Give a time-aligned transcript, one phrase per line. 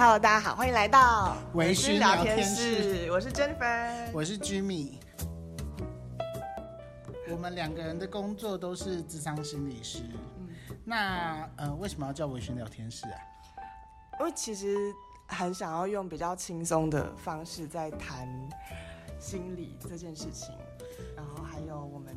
[0.00, 3.10] Hello，大家好，欢迎来到微醺聊天室。
[3.10, 4.92] 我是 Jennifer，我是 Jimmy。
[7.28, 10.04] 我们两个人的工作都是智商心理师。
[10.38, 10.48] 嗯，
[10.84, 13.18] 那呃，为什么要叫微醺聊天室啊？
[14.20, 14.76] 因为其实
[15.26, 18.28] 很想要用比较轻松的方式在谈
[19.18, 20.54] 心理这件事情，
[21.16, 22.16] 然后还有我们。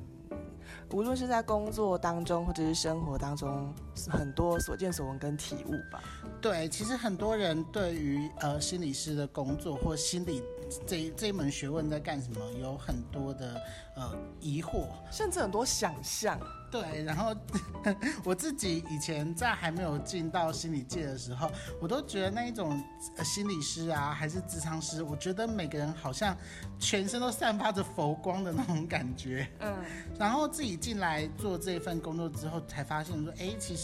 [0.91, 3.73] 无论是在工作当中，或者是生活当中，
[4.09, 6.03] 很多所见所闻跟体悟吧。
[6.41, 10.43] 对，其实很多人对于呃心理师的工作或心理
[10.87, 13.61] 这这一门学问在干什么，有很多的
[13.95, 16.39] 呃疑惑，甚至很多想象。
[16.71, 17.35] 对，然后
[18.23, 22.81] 我自己以前在还没有进到心理界的时候，我都觉得那一种
[23.25, 26.33] 心理师啊，还是咨商师，我觉得每个人好像
[26.79, 29.45] 全身都散发着佛光的那种感觉。
[29.59, 29.75] 嗯，
[30.17, 33.80] 然后自己进来做这份工作之后，才发现说，哎，其实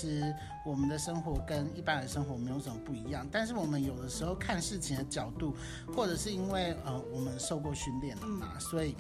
[0.66, 5.56] 我们的生活跟一般的生活没有什么不一样，但是我们有的时候看事情的角度，
[5.96, 8.96] 或者是因为呃我们受过训练了嘛，所以。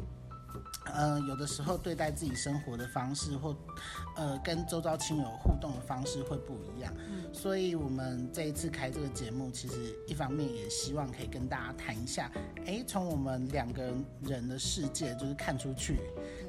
[0.94, 3.56] 呃，有的时候对待自己生活的方式，或
[4.16, 6.92] 呃跟周遭亲友互动的方式会不一样。
[7.10, 12.32] 嗯，所以我们这一次开这个节目，其实一方面也希望可以跟大家谈一下，
[12.66, 16.00] 哎，从我们两个人的世界，就是看出去，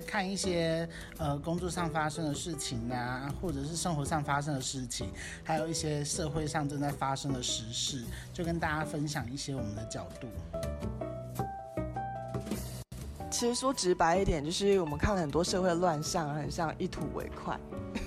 [0.09, 5.13] 看一些呃工作上发生的事情啊，或者是生活上发生的事情，
[5.45, 10.27] 还有一些社会上正在发生的时事，就跟大家分享一些我们的角度。
[13.31, 17.61] 其实说直白一点，就是我们看了很多社会乱象，很像一吐为快。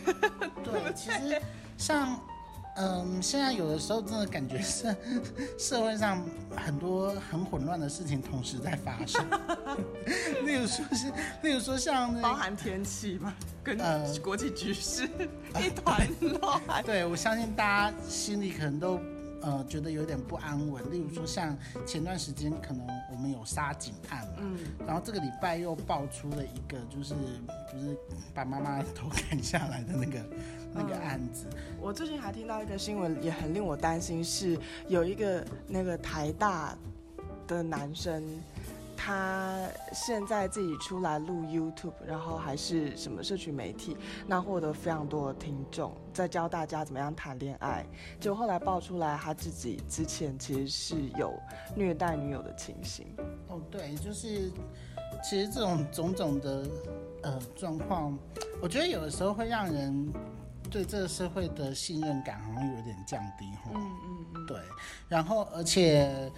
[0.65, 1.39] 对，其实
[1.77, 2.19] 像，
[2.75, 4.95] 嗯，现在有的时候真的感觉是
[5.57, 6.23] 社会上
[6.55, 9.25] 很多很混乱的事情同时在发生。
[10.45, 11.11] 例如说是，
[11.43, 13.33] 例如说像、那个、包含天气嘛，
[13.63, 13.77] 跟
[14.21, 15.09] 国际局势、
[15.53, 16.07] 呃、一团
[16.39, 16.83] 乱。
[16.83, 18.99] 对，我相信大家心里可能都。
[19.41, 20.91] 呃，觉得有点不安稳。
[20.91, 27.13] 例如说，像前段时间可能我们有杀警案嘛，嗯，然后这个礼拜又爆出了一个，就是
[27.71, 27.97] 不是
[28.33, 30.25] 把妈妈头砍下来的那个
[30.73, 31.45] 那个案子。
[31.51, 34.57] 嗯，我最近还听到一个新闻，也很令我担心，是
[34.87, 36.77] 有一个那个台大
[37.47, 38.23] 的男生。
[39.03, 43.97] 他现在自己出来录 YouTube，然后还是什么社群媒体，
[44.27, 47.83] 那获得非常多的听众，在教大家怎么样谈恋爱。
[48.19, 51.33] 结果后来爆出来，他自己之前其实是有
[51.75, 53.07] 虐待女友的情形。
[53.47, 54.51] 哦，对，就是
[55.23, 56.69] 其实这种种种的
[57.23, 58.15] 呃状况，
[58.61, 60.13] 我觉得有的时候会让人
[60.69, 63.45] 对这个社会的信任感好像有点降低。
[63.73, 64.59] 嗯嗯嗯，对，
[65.09, 66.31] 然后而且。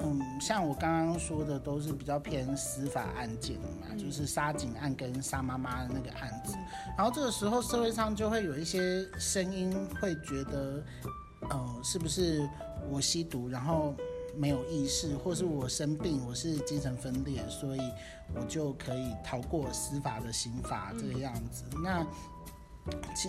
[0.00, 6.54] 嗯，像我刚刚说的，都是比较偏司法案件嘛，嗯、就是杀警案跟杀妈妈的那个案子。
[6.56, 6.64] 嗯、
[6.96, 10.84] 然后这个时候，社会上就会有一些声音会觉得，
[11.50, 12.48] 呃，是不是
[12.88, 13.92] 我吸毒，然后
[14.36, 17.80] 没有意识，或是我生病，我是精神分裂，所以
[18.36, 21.64] 我就可以逃过司法的刑罚这个样子。
[21.74, 22.06] 嗯、那，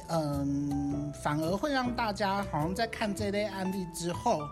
[0.09, 4.47] 嗯，反而会让大家好像在看这类案例之后。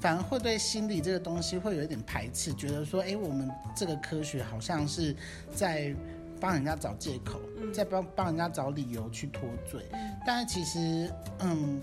[0.00, 5.14] 反而会对心理这个东西会有一点排斥，觉得说，哎，我们这个科学好像是
[5.54, 5.94] 在
[6.40, 7.40] 帮人家找借口，
[7.72, 9.82] 在帮帮人家找理由去脱罪。
[10.26, 11.80] 但是其实，嗯。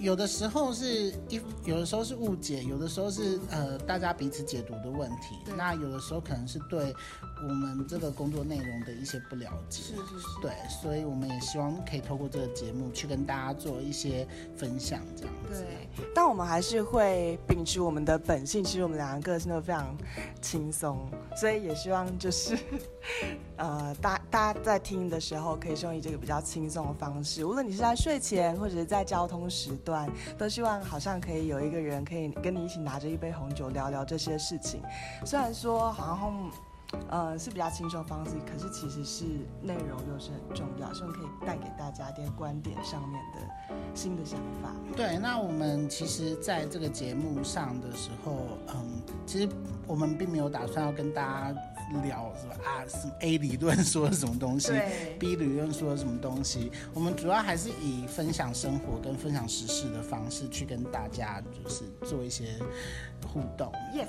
[0.00, 5.36] 有的时候是一，有的时候是误解，有的时候是呃大家彼此解读的问题。
[5.44, 6.94] 对那有的时候可能是对
[7.46, 9.82] 我们这个工作内容的一些不了解。
[9.82, 10.26] 是是是。
[10.40, 15.62] 对，所以我们也希望可以透过这个节目去跟大家做一些分享，这样子。
[15.62, 16.06] 对。
[16.14, 19.94] 但我们还是会秉持我们的本性，其实我们两个个性都非常
[20.40, 22.58] 轻松，所以也希望就是
[23.56, 29.89] 呃大大家在听的时候可以用以这个比较轻松的方式，无论你是在睡前或者是在交通时段。
[30.38, 34.82] 都希望好像可以有一个人可以跟你一起拿着一杯红酒聊聊这些事情，
[35.24, 36.50] 虽然说好像
[37.08, 39.24] 呃是比较轻松方式，可是其实是
[39.62, 44.74] 内容又是很重要，希望可以带给大家一点观点上面的新的想法。
[44.96, 48.36] 对，那我们其实在这个节目上的时候，
[48.68, 49.48] 嗯，其实
[49.86, 51.60] 我们并没有打算要跟大家。
[52.02, 52.54] 聊什么？
[52.64, 54.72] 啊，什么 A 理论说了什么东西
[55.18, 56.70] ，B 理论说了什么东西？
[56.94, 62.58] 我们主要还是以分享生活跟分享时事的方式去跟大家就是做一些
[63.26, 63.72] 互动。
[63.94, 64.08] Yes，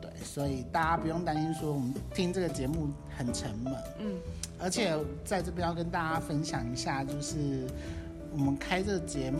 [0.00, 3.74] 对，所以大家不用担心说我们听这个节目很沉闷。
[4.00, 4.18] 嗯，
[4.58, 7.66] 而且在这边要跟大家分享一下，就是
[8.32, 9.38] 我们开这个节目，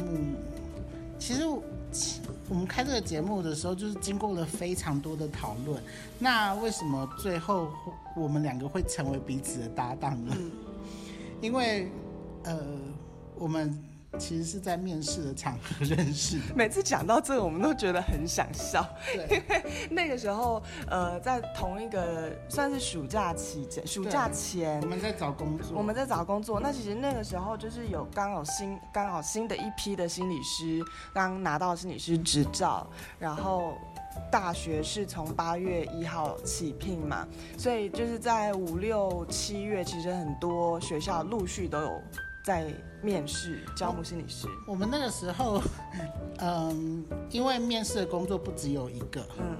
[1.18, 1.42] 其实。
[2.48, 5.82] 我们开这个节目的时候，就是经过了非常多的讨论。
[6.18, 7.70] 那为什么最后
[8.16, 10.36] 我们两个会成为彼此的搭档呢？
[11.40, 11.90] 因为，
[12.44, 12.58] 呃，
[13.36, 13.76] 我们
[14.18, 16.44] 其实是在面试的场合认识的。
[16.54, 26.60] 每次讲到这个，我们都觉得很想笑，因为那个时候，呃，在同一个算是暑假期间，暑假前我们在找工作，我们在找工作。
[26.60, 30.80] 那其实那个时候就是有刚好新刚好新的一批的心理师
[31.14, 32.86] 刚拿到心理师执照，
[33.18, 33.78] 然后
[34.30, 37.26] 大学是从八月一号起聘嘛，
[37.56, 42.02] 所以就是在五六七月，其实很多学校陆续都有。
[42.44, 42.66] 在
[43.02, 45.62] 面试招募心理师，我们那个时候，
[46.40, 49.56] 嗯，因为面试的工作不只有一个，嗯，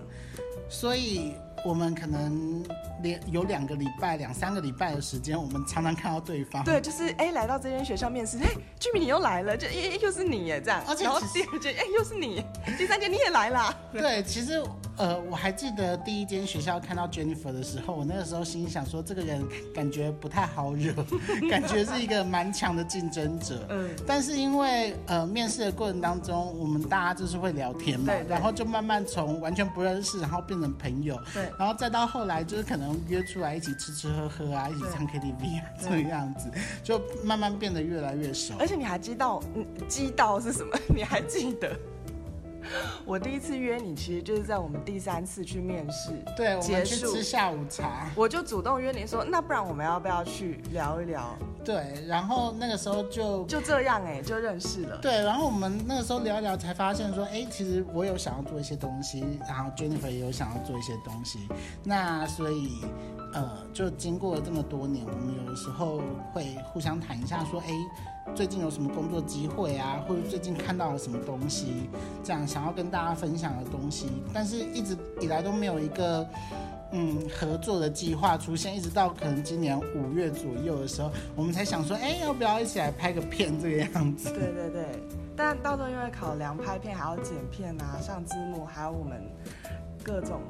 [0.69, 1.35] 所以。
[1.65, 2.61] 我们可能
[3.05, 6.65] 连有两个礼拜、两三个礼拜的时间，我们常常看到对方。
[6.65, 8.49] 对，就是哎，来到这间学校面试，哎
[8.81, 10.83] ，Jimmy 你又来了，就哎又是你耶，这样。
[10.89, 12.45] 而且然后第二间，哎又是你，
[12.77, 13.73] 第三间你也来了。
[13.93, 14.61] 对，其实
[15.03, 19.45] 呃我还记得第一间学校看到 Jennifer 的时候，我那个时候心里想说，这个人
[19.75, 20.95] 感觉不太好惹，
[21.51, 23.67] 感觉是一个蛮强的竞争者。
[23.71, 23.91] 嗯。
[24.07, 31.21] 但是因为呃面试的过程当中，我们大家就是会聊天嘛，对，然后就慢慢从完全不认识，然后变成朋友。
[31.35, 31.51] 对。
[31.59, 36.49] 然后再到后来，就是可能约出来一起吃吃喝喝啊，一起唱 KTV 啊，这个样子，
[36.85, 38.55] 就慢慢变得越来越熟。
[38.57, 40.79] 而且你还知道，嗯，知道是什么？
[40.95, 41.77] 你还记得？
[43.05, 51.37] 我第一次约你，其实就是在我们第三次去面试，对，我们去吃下午茶，我就主动约你说，那不然我们要不要去聊一聊？
[51.65, 54.99] 对，然后那个时候就就这样哎、欸，就认识了。
[54.99, 61.39] 对，然后我们那个时候聊一聊，才发现说，哎，其实我有想要做一些东西，然后 Jennifer 也有想要做一些东西，
[61.85, 62.81] 那所以
[63.33, 67.73] 呃，就经过了这么多年，我们有的时候会互相谈一下，说，哎。
[68.35, 70.03] 最近有什么工作机会啊？
[70.09, 71.91] 或者最近看到了什么东西，
[72.25, 76.27] 这样想要跟大家分享的东西，但是一直以来都没有一个
[76.93, 84.31] 嗯合作的计划出现，一直到可能今年五月左右的时候，我们才想说，哎，要不要一起来拍个片这个样子？
[84.31, 84.87] 对对对，
[85.37, 89.23] 但到时候因为考量拍片还要剪片啊，上字幕，还有我们
[90.03, 90.41] 各种。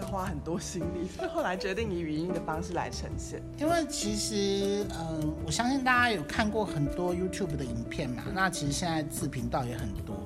[0.00, 3.42] 花很多心力， 所以后来决定以语音的方式来呈现。
[3.58, 10.16] 因为其实，嗯，我相信大家有看过很多 YouTube 的影片嘛，那其实现在自频道也很多。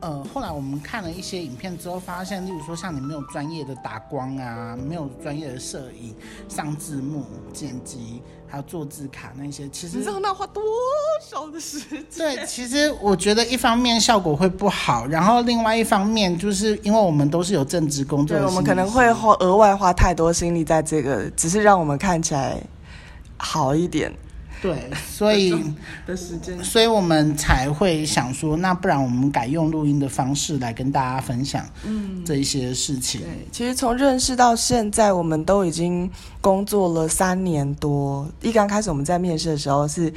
[0.00, 6.14] 呃，后来我们看了一些影片之后，发现，例如说像你没有专业的打光啊，没有专业的摄影、
[6.48, 10.62] 上字幕、剪辑，还有做字卡那些，其实你知道那花多
[11.20, 12.04] 少的时间？
[12.16, 22.62] 对，其实我觉得一方面效果会不好，然后另外一方面就是因为我们都是有正职工作的，对，我们可能会花额外花太多心力在这个，只是让我们看起来
[23.36, 24.14] 好一点。
[24.60, 25.54] 对， 所以
[26.06, 33.20] 的时间，所以我们才会想说，那不然我们改用录音的方式来跟大家分享，嗯，这一些事情。
[33.20, 36.10] 对，其实从认识到现在，我们都已经
[36.40, 38.28] 工作了三年多。
[38.42, 40.12] 一刚开始我们在面试的时候是。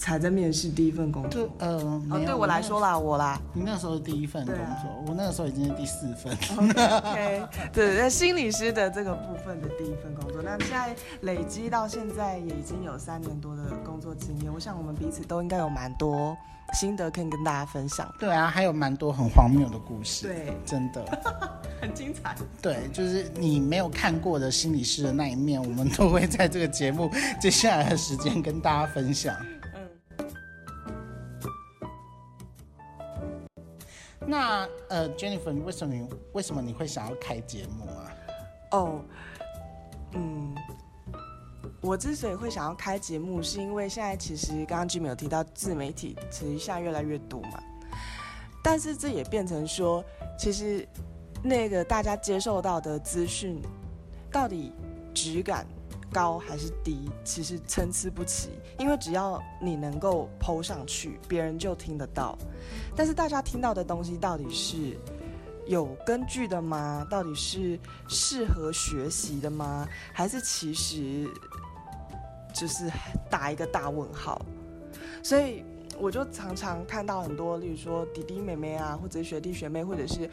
[0.00, 1.76] 才在面试第一份工作，呃，
[2.10, 6.32] 哦，对我来说啦，我啦，你那个时候是第一份工作，啊、我那个时候已经是第四份。
[6.56, 16.34] OK，对，那心理师的这个部分的第一份工作，那现在累积到现在也已经有三年多的工作经验，我想我们彼此都应该有蛮多
[16.72, 18.10] 心得可以跟大家分享。
[18.18, 21.04] 对啊，还有蛮多很荒谬的故事，对，真的
[21.78, 22.34] 很精彩。
[22.62, 29.36] 对，就是你没有看过的心理师的那一面，我们都会在这个节目接下来的时间跟大家分享。
[34.30, 38.14] 那呃，Jennifer，为什么你为什么你会想要开节目啊？
[38.70, 39.02] 哦
[40.12, 40.54] 嗯，
[41.80, 47.60] 我之所以会想要开节目，是因为现在其实刚刚 Jimmy 有提到自媒体其实现在越来越多嘛，
[48.62, 50.04] 但是这也变成说，
[50.38, 50.86] 其实
[51.42, 53.60] 那个大家接受到的资讯
[54.30, 54.72] 到底
[55.12, 55.66] 质感
[56.12, 58.50] 高还是低，其实参差不齐。
[58.78, 62.36] 因为只要你能够 PO 上去，别人就听得到。
[62.96, 64.96] 但是大家听到的东西到底是
[65.66, 67.06] 有根据的吗？
[67.10, 69.86] 到底是适合学习的吗？
[70.12, 71.28] 还是其实
[72.54, 72.90] 就是
[73.30, 74.40] 打一个大问号？
[75.22, 75.64] 所以
[75.98, 80.28] 我就常常看到很多，例如说弟弟妹妹啊，或者学弟学妹，或者是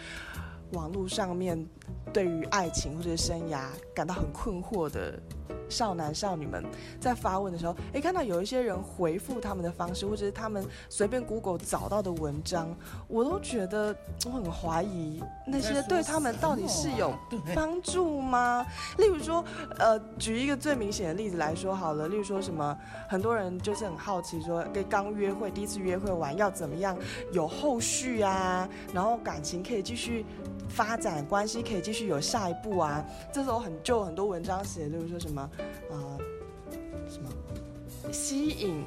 [0.72, 1.64] 网络上面
[2.12, 5.22] 对于爱情或者生涯感到很困惑的。
[5.70, 6.64] 少男少女们
[7.00, 12.76] 在发问的时候，诶，看到有一些人回复他们的方式，或者是他们随便 Google 找到的文章，
[13.08, 17.14] 我都觉得我很怀疑那些对他们到底是有
[17.56, 18.66] 帮助吗？
[18.98, 19.44] 例如说，
[19.78, 22.78] 呃，举一个最明显的例子来说好了，例如说什么，
[23.10, 26.98] 很多人就是很好奇说，跟刚约会第一次约会完要怎么样
[27.32, 30.26] 有后续啊，然后感情可以继续
[30.70, 35.42] 发展，关系可以继续有下一步啊，这时候很就很多文章写，例如说什么。
[35.42, 36.18] 啊、呃，
[37.10, 37.30] 什么
[38.12, 38.84] 吸引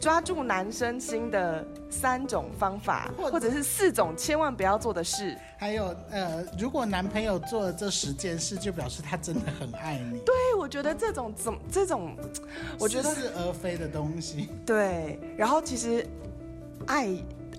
[0.00, 5.36] 抓住男生心的三种方法，或者，是四种千万不要做的事。
[5.58, 10.18] 还有，呃，如果男朋友做了这十件事，就表示他真的很爱你。
[10.20, 12.16] 对，我觉得这种怎这种，
[12.80, 14.48] 我觉得是而非的东西。
[14.66, 16.06] 对，然后其实
[16.86, 17.08] 爱。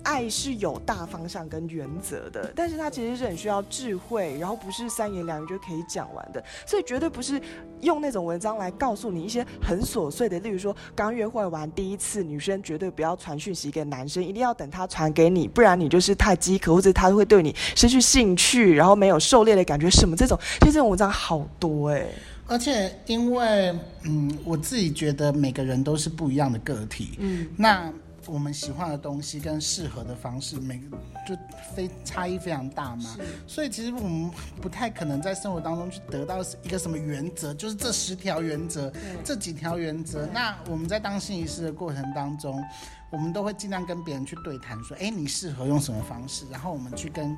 [0.04, 7.40] 爱是有大方向跟原则的，但是它其实是很需要智慧，然后不是三言两语就可以讲完的，所以绝对不是
[7.80, 22.14] 用那种文章来告诉你一些很琐碎的，例如说刚约会完第一次，女生绝对不要传讯息给男生，一定要等他传给你，不然你就是太饥渴，或者他会对你失去兴趣，然后没有狩猎的感觉，什么这种，其实这种文章好多哎、欸，
[22.46, 27.90] 而且因为嗯，我自己觉得每个人都是不一样的个体，嗯，那。
[28.26, 31.36] 我们喜欢的东西跟适合的方式，每个就
[31.74, 33.16] 非差异非常大嘛。
[33.46, 40.26] 所以其实我们不太可能在生活当中去得到一个什么原则，就是这十条原则，这几条原则。
[40.32, 42.62] 那我们在当心理师的过程当中，
[43.10, 46.46] 我们都会尽量跟别人去对谈，说，哎，你适合用什么方式？
[46.50, 47.36] 然后我们去跟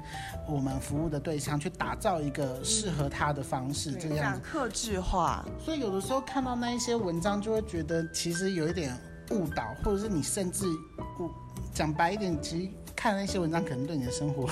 [0.48, 4.40] 我们服务的对象去打造一个适合他的方式，这个样子。
[4.40, 5.44] 客制化。
[5.58, 8.96] 所以有的时候看到那一些文章，就会觉得其实有一点。
[9.30, 10.66] 误导，或者是你甚至
[11.18, 11.30] 误
[11.72, 14.48] 讲白一点，其实看那些文章可能对你的生活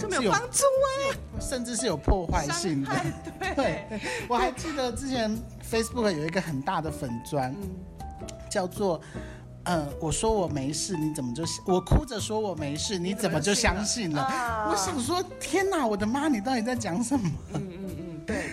[0.00, 2.90] 就没有帮助啊，甚至是有破坏性的。
[3.38, 3.54] 对，
[3.88, 5.34] 对，我还记得之前
[5.70, 9.00] Facebook 有一个很大的粉砖，嗯、叫做
[9.64, 14.22] 呃，我说我没事，你怎么就我哭着说我没事，你怎么就相信了？
[14.22, 17.30] 啊、我想说，天哪，我的妈，你到底在讲什么？
[17.54, 17.99] 嗯对，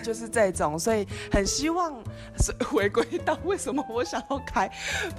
[0.08, 1.92] 就是这种，所以很希望
[2.64, 4.66] 回归到为什么我想要开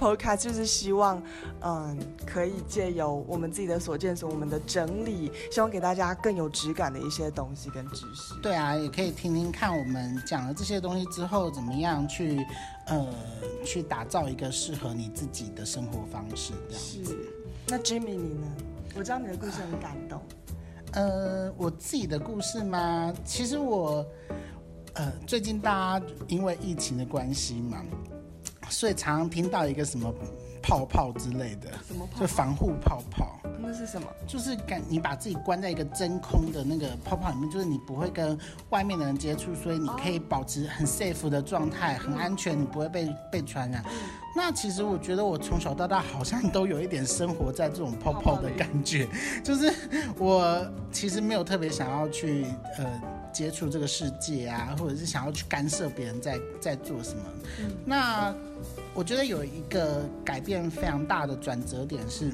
[0.00, 1.22] Podcast，就是希望，
[1.60, 8.34] 嗯，可以借由我们自己的所见所，我们的整理，希望给大家更有质感的一些东西跟知识。
[8.42, 12.44] 对啊，也可以听听看我们讲了这些东西之后，怎么样去，
[12.86, 13.06] 呃，
[13.64, 16.52] 去打造一个适合你自己的生活方式。
[16.68, 17.16] 这样子。
[17.68, 18.48] 那 Jimmy 你呢？
[18.96, 20.20] 我知道你的故事很感动。
[20.94, 23.14] 呃，我自己的故事吗？
[23.24, 24.04] 其实我，
[24.94, 27.82] 呃，最近大家因为疫情的关系嘛，
[28.68, 30.12] 所以常常听到一个什么
[30.62, 32.20] 泡泡之类的，什么泡泡？
[32.20, 33.36] 就防护泡泡。
[33.62, 34.08] 那是什么？
[34.26, 38.36] 就是感你把自己关在一个真空的那个泡泡里面，就是你不会跟
[38.70, 43.84] 外面的人接触，所以你可以保持很 safe 的状态，很安全，你不会被被传染。
[44.34, 49.06] 那其实我觉得我从小到大好像都有一点生活在这种泡泡的感觉，
[49.44, 49.72] 就是
[50.18, 52.46] 我其实没有特别想要去
[52.78, 57.22] 呃接触这个世界啊，或者是想要去干涉别人在在做什么。
[57.84, 58.34] 那
[58.94, 62.32] 我觉得有一个改变非常大的转折点是。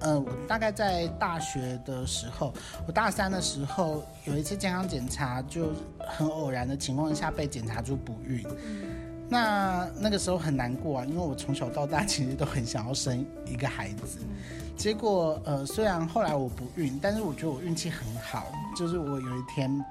[0.00, 2.54] 呃，我大概在大学的时候，
[2.86, 8.44] 我大三的时候有一次健康检查，就很偶然的情况下被检查出不孕。
[9.28, 14.18] 那那个时候很难过啊，因为我从小到大 其实都很想要生一个孩子。
[14.76, 19.84] 结果呃，虽然后来我不孕，但是我觉得我运气很好，就是我有一天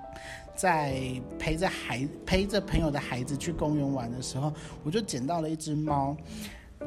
[0.55, 0.99] 在
[1.37, 4.51] 陪着孩陪着朋友的孩子去公园玩的时候，
[4.83, 6.15] 我就捡到了一只猫。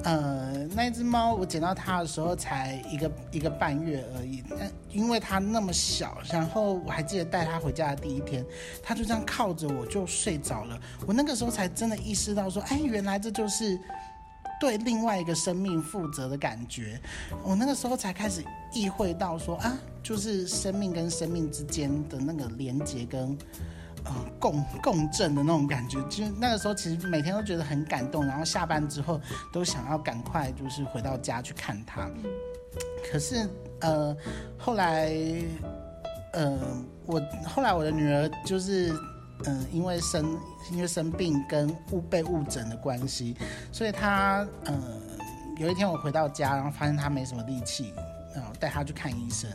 [0.04, 4.42] 呃，那只猫，我捡到它的时候才一个一个半月而已。
[4.48, 8.44] 但因为它那么小，然后我还记得带它回家的第一天，
[8.82, 10.80] 它就这样靠着我就睡着了。
[11.06, 13.78] 我那个时候才真的意识到说，哎，原来这就是
[14.60, 16.98] 对另外一个生命负责的感觉。
[17.42, 18.42] 我那个时候才开始
[18.72, 23.36] 意会到说，啊，就是生命跟生命之间的那个连接跟。
[24.04, 29.20] 呃，共共振的那种感觉，就那个时候其实每天都觉得很感动，然后下班之后
[29.52, 32.08] 都想要赶快就是回到家去看他。
[33.10, 33.48] 可是
[33.80, 34.16] 呃，
[34.58, 35.12] 后来
[36.32, 36.58] 呃，
[37.06, 38.92] 我后来我的女儿就是
[39.46, 40.38] 嗯、因为生
[40.70, 43.34] 因为生病跟误被误诊的关系，
[43.72, 44.78] 所以她呃
[45.56, 47.94] 有一天我回到家，然后发现她没什么力气，
[48.34, 49.50] 然后带她去看医生。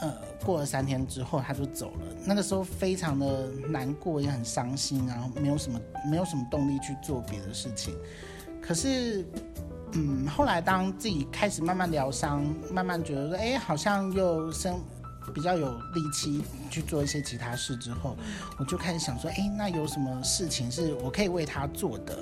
[0.00, 0.14] 呃，
[0.44, 2.06] 过了三天之后，他就走了。
[2.24, 5.78] 那个时候非常的难过，也很伤心，然后没有什么
[6.10, 7.94] 没有什么动力去做别的事情。
[8.62, 9.24] 可是，
[9.92, 12.42] 嗯，后来当自己开始慢慢疗伤，
[12.72, 14.80] 慢慢觉得说，哎，好像又生
[15.34, 18.16] 比较有力气去做一些其他事之后，
[18.58, 22.18] 我就开始想说，哎，那有什么事情是我可以为他做的？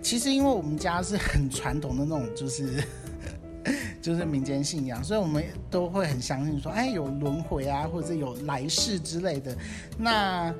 [0.00, 2.82] 其实，因为我们家是很传统的那种，就是。
[4.02, 9.56] 就是民间信仰，所以我们都会很相信说，哎，有轮回啊，或者是有来世之类的。
[9.96, 10.52] 那，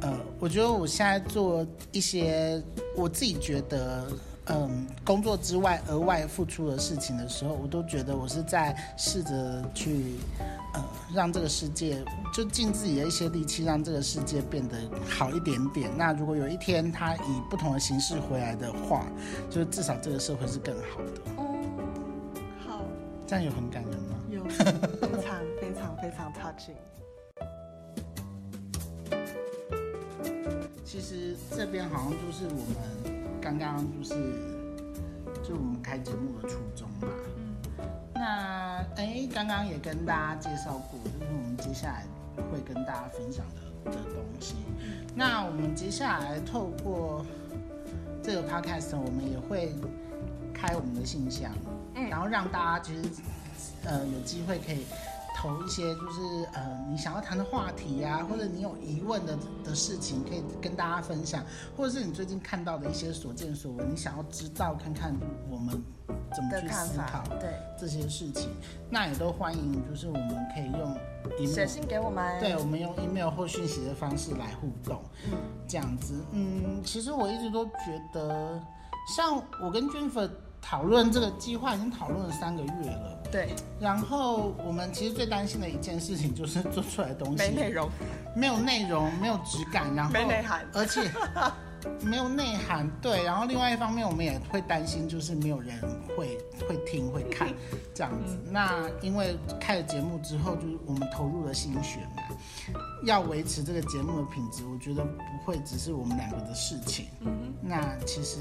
[0.00, 2.62] 呃，我觉得我现在做一些
[2.96, 4.06] 我自己觉得，
[4.46, 10.14] 嗯工作之外额外付出的事情的时候，我都觉得我是在试着去
[10.72, 10.82] 呃
[11.14, 12.02] 让这个世界
[12.32, 15.90] 就尽自己的一些力气，让这个世界变得好一点点。
[15.94, 19.04] 那如果有一天它以不同的形式回来的话，
[19.50, 21.57] 就至少这个社会是更好的。
[23.28, 24.16] 这样有很感人吗？
[24.30, 26.72] 有， 非常非常非常 touching。
[30.82, 34.14] 其实这边好像就是我们刚刚就是
[35.46, 37.08] 就我们开节目的初衷吧。
[37.36, 37.54] 嗯。
[38.14, 42.06] 那哎，刚刚也跟大家介绍过，就是我们接下来
[42.50, 43.44] 会跟大家分享
[43.84, 44.54] 的的东西。
[45.14, 47.26] 那我们接下来透过
[48.22, 49.74] 这个 podcast，我们也会
[50.54, 51.52] 开我们的信箱，
[51.98, 53.08] 嗯，然后让大家其实
[53.84, 54.86] 呃有机会可以。
[55.40, 56.20] 投一些就是
[56.52, 61.44] 呃你想要谈的话题呀、啊，或者你有疑问的的事情，可以跟大家分享，
[61.76, 65.14] 或者是你最近看到的一些所见所闻，你想要知道看看
[65.48, 65.80] 我们
[66.34, 68.50] 怎么去思考对这些事情，
[68.90, 70.98] 那也都欢迎，就是我们可以用
[71.38, 75.00] email 写信给我们，对，我们用 email 或讯息的方式来互动，
[75.68, 78.60] 这样子，嗯，其实我一直都觉得，
[79.16, 80.28] 像我跟 Jennifer
[80.68, 83.18] 讨论这个计划已经讨论了三个月了。
[83.32, 87.88] 对，然后我们其实最担心的一件事情就是做出来的东西没内容，
[88.36, 91.10] 没有内容，没有质感，然后没内涵，而且
[92.04, 92.86] 没有内涵。
[93.00, 95.74] 对，然后另外一方面，我们也会担心，就是没有人
[96.14, 96.36] 会
[96.68, 97.48] 会听会看
[97.94, 98.38] 这样子。
[98.50, 102.22] 那因为开了节目之后，就是我们投入了心血嘛，
[103.04, 107.06] 要维持这个节目的品质，我觉得不会只是我们两个的事情。
[107.20, 108.38] 嗯，那其实。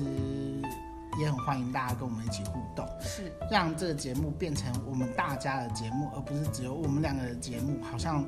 [1.18, 7.82] 也很欢迎大家跟我们一起互动，是让这个节目变成我们大家的节目，而不是只有我们两个的节目。
[7.84, 8.24] 好像，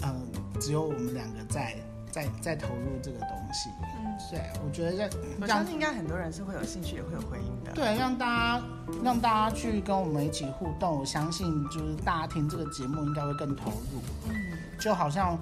[0.00, 0.14] 呃，
[0.58, 1.76] 只有我们两个在
[2.10, 3.68] 在在投入这个东西。
[3.94, 7.72] 嗯，对，我觉得让我相信应该很多人是会有兴趣，也会有回应的。
[7.72, 8.64] 对，让大家
[9.04, 14.00] 让大家去跟我们一起互动，我相信就是大家听这个节目应该会更投入。
[14.30, 14.34] 嗯，
[14.78, 15.38] 就好像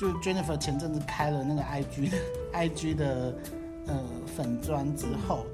[0.00, 2.16] 就 Jennifer 前阵子开了那个 IG 的
[2.54, 3.34] IG 的
[3.86, 4.02] 呃
[4.34, 5.44] 粉砖之后。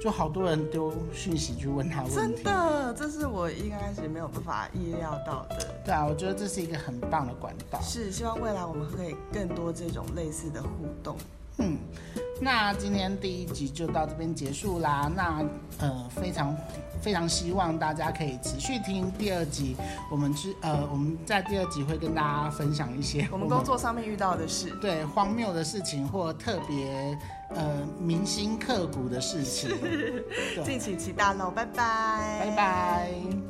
[0.00, 5.74] 就好多人丢讯息去问他问题，真的，这是我一开始没有办法意料到的。
[5.84, 7.80] 对啊，我觉得这是一个很棒的管道。
[7.80, 10.68] 是，希望未来我们可以更多这种类似的互
[11.02, 11.16] 动。
[11.58, 11.76] 嗯，
[12.40, 15.10] 那今天第一集就到这边结束啦。
[15.14, 15.44] 那
[15.78, 16.56] 呃，非常
[17.02, 19.76] 非常希望大家可以持续听第二集。
[20.10, 27.18] 我们之呃，我们在第二集会跟大家分享一些 我们工作上面遇到的事， 对荒谬的事情或特别
[27.54, 29.70] 呃铭心刻骨的事情。
[30.64, 33.49] 敬请期待喽，拜拜，拜拜。